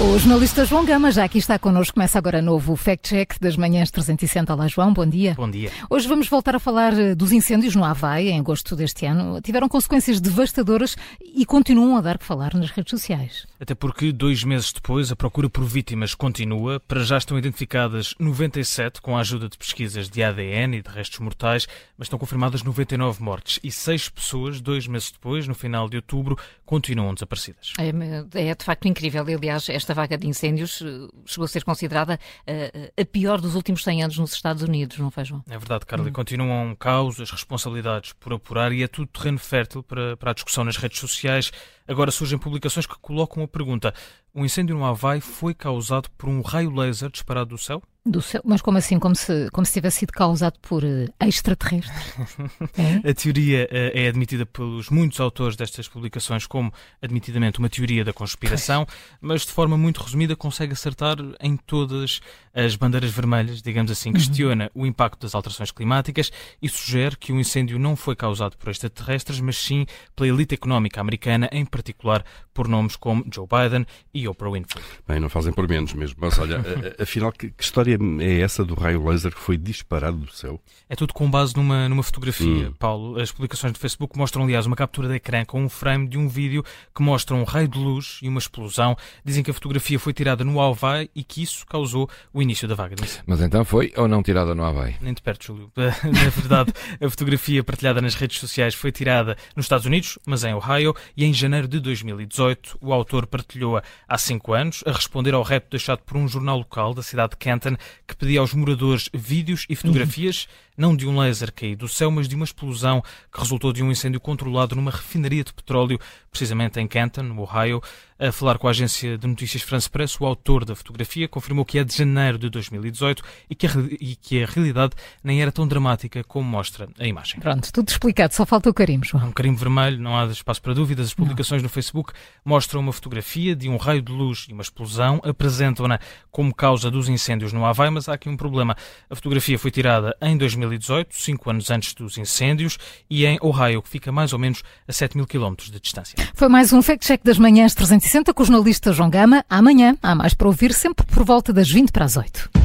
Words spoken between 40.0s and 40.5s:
para a